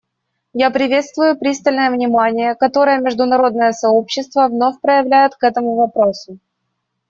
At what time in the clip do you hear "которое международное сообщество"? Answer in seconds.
2.55-4.47